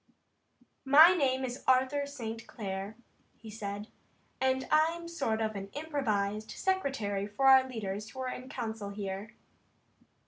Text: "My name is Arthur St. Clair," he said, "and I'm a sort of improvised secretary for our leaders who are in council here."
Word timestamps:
"My 0.83 1.13
name 1.13 1.45
is 1.45 1.63
Arthur 1.67 2.07
St. 2.07 2.47
Clair," 2.47 2.95
he 3.37 3.51
said, 3.51 3.89
"and 4.41 4.67
I'm 4.71 5.03
a 5.05 5.07
sort 5.07 5.41
of 5.43 5.55
improvised 5.55 6.49
secretary 6.49 7.27
for 7.27 7.45
our 7.45 7.69
leaders 7.69 8.09
who 8.09 8.21
are 8.21 8.27
in 8.29 8.49
council 8.49 8.89
here." 8.89 9.35